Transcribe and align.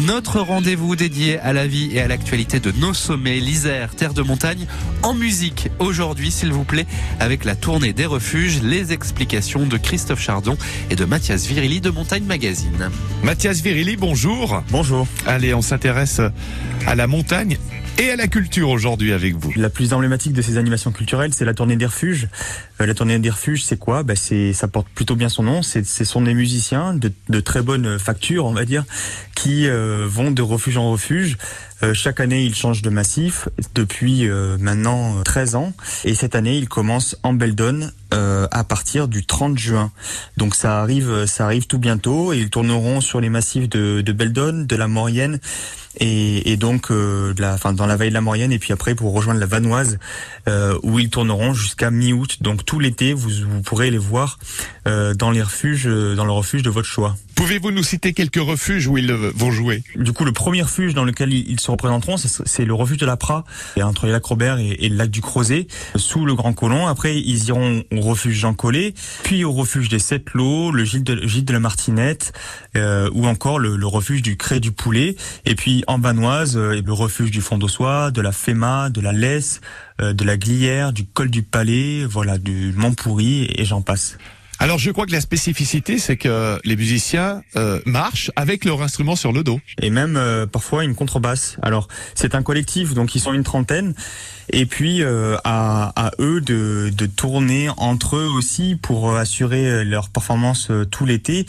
Notre 0.00 0.40
rendez-vous 0.40 0.96
dédié 0.96 1.38
à 1.38 1.52
la 1.52 1.68
vie 1.68 1.90
et 1.92 2.00
à 2.00 2.08
l'actualité 2.08 2.58
de 2.58 2.72
nos 2.72 2.94
sommets, 2.94 3.38
l'Isère, 3.38 3.94
terre 3.94 4.12
de 4.12 4.22
montagne, 4.22 4.66
en 5.04 5.14
musique. 5.14 5.68
Aujourd'hui, 5.78 6.32
s'il 6.32 6.52
vous 6.52 6.64
plaît, 6.64 6.86
avec 7.20 7.44
la 7.44 7.54
tournée 7.54 7.92
des 7.92 8.06
refuges, 8.06 8.60
les 8.60 8.92
explications 8.92 9.66
de 9.66 9.76
Christophe 9.76 10.20
Chardon 10.20 10.58
et 10.90 10.96
de 10.96 11.04
Mathias 11.04 11.46
Virili 11.46 11.80
de 11.80 11.90
Montagne 11.90 12.24
Magazine. 12.24 12.90
Mathias 13.22 13.60
Virili, 13.60 13.96
bonjour. 13.96 14.64
Bonjour. 14.70 15.06
Allez, 15.26 15.54
on 15.54 15.62
s'intéresse 15.62 16.20
à 16.88 16.96
la 16.96 17.06
montagne 17.06 17.56
et 18.00 18.10
à 18.10 18.16
la 18.16 18.28
culture 18.28 18.70
aujourd'hui 18.70 19.12
avec 19.12 19.36
vous. 19.36 19.52
La 19.56 19.68
plus 19.68 19.92
emblématique 19.92 20.32
de 20.32 20.40
ces 20.40 20.56
animations 20.56 20.90
culturelles, 20.90 21.34
c'est 21.34 21.44
la 21.44 21.52
tournée 21.52 21.76
des 21.76 21.84
refuges. 21.84 22.28
Euh, 22.80 22.86
la 22.86 22.94
tournée 22.94 23.18
des 23.18 23.28
refuges, 23.28 23.62
c'est 23.62 23.78
quoi? 23.78 24.02
Bah, 24.02 24.16
c'est, 24.16 24.54
Ça 24.54 24.68
porte 24.68 24.88
plutôt 24.88 25.16
bien 25.16 25.28
son 25.28 25.42
nom. 25.42 25.62
C'est, 25.62 25.84
ce 25.84 26.04
sont 26.04 26.22
des 26.22 26.32
musiciens 26.32 26.94
de, 26.94 27.12
de, 27.28 27.40
très 27.40 27.60
bonne 27.60 27.98
facture, 27.98 28.46
on 28.46 28.52
va 28.52 28.64
dire, 28.64 28.84
qui 29.34 29.68
euh, 29.68 30.06
vont 30.08 30.30
de 30.30 30.40
refuge 30.40 30.78
en 30.78 30.90
refuge. 30.90 31.36
Euh, 31.82 31.94
chaque 31.94 32.20
année, 32.20 32.44
ils 32.44 32.54
changent 32.54 32.82
de 32.82 32.90
massif 32.90 33.48
depuis 33.74 34.28
euh, 34.28 34.56
maintenant 34.58 35.22
13 35.22 35.54
ans. 35.54 35.72
Et 36.04 36.14
cette 36.14 36.34
année, 36.34 36.56
ils 36.56 36.68
commencent 36.68 37.16
en 37.22 37.32
Beldon 37.32 37.90
à 38.52 38.64
partir 38.64 39.06
du 39.06 39.24
30 39.24 39.56
juin. 39.56 39.92
Donc 40.36 40.56
ça 40.56 40.80
arrive, 40.80 41.26
ça 41.26 41.44
arrive 41.44 41.68
tout 41.68 41.78
bientôt. 41.78 42.32
Et 42.32 42.38
ils 42.38 42.50
tourneront 42.50 43.00
sur 43.00 43.20
les 43.20 43.28
massifs 43.28 43.68
de, 43.68 44.00
de 44.00 44.12
Beldon, 44.12 44.66
de 44.68 44.76
la 44.76 44.88
Maurienne 44.88 45.38
et, 45.96 46.50
et 46.50 46.56
donc 46.56 46.90
de 46.90 47.40
la, 47.40 47.54
enfin, 47.54 47.72
dans 47.72 47.86
la 47.86 47.94
vallée 47.94 48.10
de 48.10 48.14
la 48.14 48.20
Maurienne. 48.20 48.50
Et 48.50 48.58
puis 48.58 48.72
après, 48.72 48.96
pour 48.96 49.14
rejoindre 49.14 49.38
la 49.38 49.46
Vanoise, 49.46 49.98
où 50.82 50.98
ils 50.98 51.08
tourneront 51.08 51.54
jusqu'à 51.54 51.92
mi-août. 51.92 52.38
Donc 52.40 52.64
tout 52.64 52.80
l'été, 52.80 53.12
vous, 53.12 53.30
vous 53.48 53.62
pourrez 53.62 53.92
les 53.92 53.98
voir 53.98 54.40
dans 55.16 55.30
les 55.30 55.42
refuges, 55.42 55.86
dans 55.86 56.24
le 56.24 56.32
refuge 56.32 56.62
de 56.62 56.70
votre 56.70 56.88
choix. 56.88 57.16
Pouvez-vous 57.34 57.70
nous 57.70 57.82
citer 57.82 58.12
quelques 58.12 58.36
refuges 58.36 58.86
où 58.86 58.98
ils 58.98 59.10
vont 59.10 59.50
jouer? 59.50 59.82
Du 59.96 60.12
coup, 60.12 60.26
le 60.26 60.32
premier 60.32 60.62
refuge 60.62 60.92
dans 60.92 61.04
lequel 61.04 61.32
ils 61.32 61.58
se 61.58 61.70
représenteront, 61.70 62.16
c'est 62.18 62.64
le 62.66 62.74
refuge 62.74 62.98
de 62.98 63.06
la 63.06 63.16
Prat, 63.16 63.44
entre 63.80 64.04
les 64.04 64.12
lacs 64.12 64.26
Robert 64.26 64.58
et, 64.58 64.88
le 64.88 64.96
lac 64.96 65.10
du 65.10 65.22
Crozet, 65.22 65.66
sous 65.96 66.26
le 66.26 66.34
Grand 66.34 66.52
Colomb. 66.52 66.86
Après, 66.86 67.18
ils 67.18 67.48
iront 67.48 67.82
au 67.92 68.00
refuge 68.00 68.36
Jean 68.36 68.52
Collet, 68.52 68.92
puis 69.22 69.44
au 69.44 69.52
refuge 69.52 69.88
des 69.88 69.98
Sept 69.98 70.34
Lots, 70.34 70.70
le 70.70 70.84
gîte 70.84 71.04
de, 71.04 71.26
gîte 71.26 71.46
de 71.46 71.52
la 71.54 71.60
Martinette, 71.60 72.34
euh, 72.76 73.08
ou 73.14 73.26
encore 73.26 73.58
le, 73.58 73.76
le, 73.76 73.86
refuge 73.86 74.20
du 74.20 74.36
Cré 74.36 74.60
du 74.60 74.70
Poulet. 74.70 75.16
Et 75.46 75.54
puis 75.54 75.82
en 75.86 75.98
Vanoise, 75.98 76.58
euh, 76.58 76.82
le 76.84 76.92
refuge 76.92 77.30
du 77.30 77.40
Fond 77.40 77.56
d'Ossois, 77.56 78.10
de 78.10 78.20
la 78.20 78.32
Féma, 78.32 78.90
de 78.90 79.00
la 79.00 79.12
Laisse, 79.12 79.62
euh, 80.00 80.12
de 80.12 80.24
la 80.24 80.36
Glière, 80.36 80.92
du 80.92 81.06
Col 81.06 81.30
du 81.30 81.42
Palais, 81.42 82.04
voilà, 82.04 82.36
du 82.36 82.72
Mont 82.76 82.92
Pourri, 82.92 83.48
et 83.56 83.64
j'en 83.64 83.80
passe. 83.80 84.18
Alors 84.62 84.78
je 84.78 84.90
crois 84.90 85.06
que 85.06 85.12
la 85.12 85.22
spécificité, 85.22 85.98
c'est 85.98 86.18
que 86.18 86.60
les 86.64 86.76
musiciens 86.76 87.42
euh, 87.56 87.80
marchent 87.86 88.30
avec 88.36 88.66
leur 88.66 88.82
instrument 88.82 89.16
sur 89.16 89.32
le 89.32 89.42
dos. 89.42 89.58
Et 89.80 89.88
même 89.88 90.18
euh, 90.18 90.46
parfois 90.46 90.84
une 90.84 90.94
contrebasse. 90.94 91.56
Alors 91.62 91.88
c'est 92.14 92.34
un 92.34 92.42
collectif, 92.42 92.92
donc 92.92 93.14
ils 93.14 93.20
sont 93.20 93.32
une 93.32 93.42
trentaine. 93.42 93.94
Et 94.52 94.66
puis 94.66 95.02
euh, 95.02 95.38
à, 95.44 95.92
à, 95.96 96.10
eux 96.18 96.42
de, 96.42 96.92
de, 96.94 97.06
tourner 97.06 97.70
entre 97.78 98.16
eux 98.16 98.28
aussi 98.28 98.76
pour 98.76 99.16
assurer 99.16 99.82
leur 99.84 100.10
performance 100.10 100.70
tout 100.90 101.06
l'été. 101.06 101.46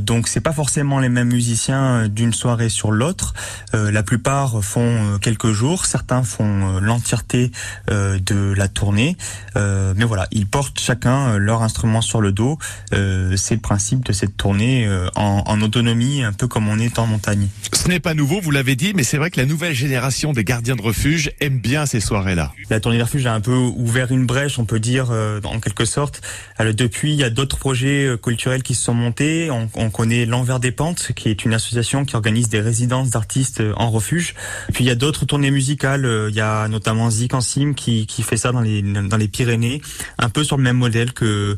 donc 0.00 0.28
c'est 0.28 0.42
pas 0.42 0.52
forcément 0.52 1.00
les 1.00 1.08
mêmes 1.08 1.32
musiciens 1.32 2.06
d'une 2.08 2.34
soirée 2.34 2.68
sur 2.68 2.92
l'autre. 2.92 3.32
la 3.72 4.02
plupart 4.02 4.62
font 4.62 5.18
quelques 5.22 5.52
jours, 5.52 5.86
certains 5.86 6.22
font 6.22 6.80
l'entièreté 6.80 7.50
de 7.88 8.52
la 8.52 8.68
tournée. 8.68 9.16
mais 9.56 10.04
voilà, 10.04 10.28
ils 10.30 10.46
portent 10.46 10.78
chacun 10.78 11.38
leur 11.38 11.62
instrument 11.62 12.02
sur 12.02 12.20
le 12.20 12.32
dos 12.32 12.43
euh, 12.92 13.36
c'est 13.36 13.54
le 13.54 13.60
principe 13.60 14.04
de 14.04 14.12
cette 14.12 14.36
tournée 14.36 14.86
euh, 14.86 15.08
en, 15.16 15.60
autonomie, 15.60 16.22
un 16.22 16.32
peu 16.32 16.46
comme 16.46 16.68
on 16.68 16.78
est 16.78 16.98
en 16.98 17.06
montagne. 17.06 17.48
Ce 17.72 17.88
n'est 17.88 18.00
pas 18.00 18.14
nouveau, 18.14 18.40
vous 18.40 18.50
l'avez 18.50 18.76
dit, 18.76 18.92
mais 18.94 19.02
c'est 19.02 19.18
vrai 19.18 19.30
que 19.30 19.40
la 19.40 19.46
nouvelle 19.46 19.74
génération 19.74 20.32
des 20.32 20.44
gardiens 20.44 20.76
de 20.76 20.82
refuge 20.82 21.32
aime 21.40 21.58
bien 21.58 21.86
ces 21.86 22.00
soirées-là. 22.00 22.52
La 22.70 22.80
tournée 22.80 22.98
des 22.98 23.04
refuges 23.04 23.26
a 23.26 23.34
un 23.34 23.40
peu 23.40 23.54
ouvert 23.54 24.10
une 24.10 24.26
brèche, 24.26 24.58
on 24.58 24.64
peut 24.64 24.80
dire, 24.80 25.08
euh, 25.10 25.40
en 25.44 25.60
quelque 25.60 25.84
sorte. 25.84 26.22
Alors, 26.56 26.74
depuis, 26.74 27.12
il 27.12 27.18
y 27.18 27.24
a 27.24 27.30
d'autres 27.30 27.58
projets 27.58 28.14
culturels 28.22 28.62
qui 28.62 28.74
se 28.74 28.82
sont 28.82 28.94
montés. 28.94 29.50
On, 29.50 29.90
connaît 29.90 30.26
l'Envers 30.26 30.60
des 30.60 30.72
Pentes, 30.72 31.12
qui 31.14 31.28
est 31.28 31.44
une 31.44 31.54
association 31.54 32.04
qui 32.04 32.16
organise 32.16 32.48
des 32.48 32.60
résidences 32.60 33.10
d'artistes 33.10 33.62
en 33.76 33.90
refuge. 33.90 34.34
puis 34.72 34.82
il 34.84 34.86
y 34.88 34.90
a 34.90 34.96
d'autres 34.96 35.24
tournées 35.24 35.50
musicales. 35.50 36.08
Il 36.28 36.34
y 36.34 36.40
a 36.40 36.66
notamment 36.68 37.10
Zik 37.10 37.32
Sim 37.40 37.74
qui, 37.74 38.06
qui 38.06 38.22
fait 38.22 38.36
ça 38.36 38.52
dans 38.52 38.60
les, 38.60 38.82
dans 38.82 39.16
les 39.16 39.28
Pyrénées, 39.28 39.80
un 40.18 40.28
peu 40.28 40.42
sur 40.42 40.56
le 40.56 40.62
même 40.62 40.76
modèle 40.76 41.12
que 41.12 41.56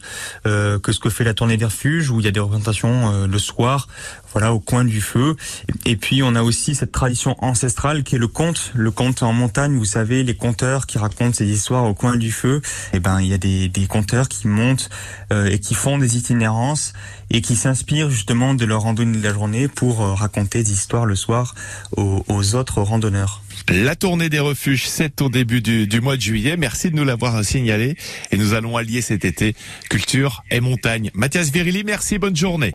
que 0.79 0.93
ce 0.93 1.01
que 1.01 1.11
fait 1.11 1.25
la 1.25 1.35
tournée 1.35 1.57
des 1.57 1.65
refuges 1.65 2.11
où 2.11 2.21
il 2.21 2.25
y 2.25 2.29
a 2.29 2.31
des 2.31 2.41
représentations 2.41 3.13
euh, 3.13 3.27
le 3.27 3.39
soir, 3.39 3.89
voilà, 4.33 4.53
au 4.53 4.61
coin 4.61 4.85
du 4.85 5.01
feu. 5.01 5.37
Et 5.85 5.97
puis 5.97 6.23
on 6.23 6.35
a 6.35 6.43
aussi 6.43 6.75
cette 6.75 6.93
tradition 6.93 7.37
ancestrale 7.43 8.03
qui 8.03 8.17
est 8.17 8.19
le 8.19 8.29
conte, 8.29 8.73
le 8.75 8.91
conte 8.91 9.23
en 9.23 9.33
montagne. 9.33 9.77
Vous 9.77 9.85
savez, 9.85 10.23
les 10.23 10.35
conteurs 10.35 10.87
qui 10.87 10.99
racontent 10.99 11.33
ces 11.33 11.47
histoires 11.47 11.85
au 11.85 11.95
coin 11.95 12.17
du 12.17 12.33
feu. 12.33 12.61
Et 12.93 12.97
eh 12.97 13.01
ben, 13.01 13.21
il 13.21 13.29
y 13.29 13.35
a 13.35 13.39
des, 13.39 13.69
des 13.69 13.87
conteurs 13.87 14.29
qui 14.29 14.49
montent 14.49 14.91
euh, 15.33 15.47
et 15.47 15.59
qui 15.59 15.75
font 15.75 15.99
des 15.99 16.17
itinérances 16.17 16.93
et 17.31 17.41
qui 17.41 17.57
s'inspirent 17.57 18.11
justement 18.11 18.55
de 18.55 18.65
leur 18.65 18.83
randonnée 18.83 19.19
de 19.19 19.23
la 19.23 19.33
journée 19.33 19.69
pour 19.69 20.03
euh, 20.03 20.15
raconter 20.15 20.63
des 20.63 20.73
histoires 20.73 21.07
le 21.07 21.17
soir 21.17 21.55
aux, 21.97 22.25
aux 22.29 22.55
autres 22.55 22.83
randonneurs. 22.83 23.43
La 23.69 23.97
tournée 23.97 24.29
des 24.29 24.39
refuges, 24.39 24.87
c'est 24.87 25.21
au 25.23 25.29
début 25.29 25.61
du, 25.61 25.89
du, 25.89 26.01
mois 26.01 26.17
de 26.17 26.21
juillet. 26.21 26.57
Merci 26.57 26.91
de 26.91 26.97
nous 26.97 27.05
l'avoir 27.05 27.45
signalé. 27.45 27.97
Et 28.31 28.37
nous 28.37 28.55
allons 28.55 28.77
allier 28.77 29.03
cet 29.03 29.25
été 29.25 29.57
culture 29.91 30.45
et 30.53 30.61
montagne. 30.67 31.11
Mathias 31.15 31.51
Virili, 31.51 31.85
merci, 31.85 32.19
bonne 32.19 32.37
journée. 32.37 32.65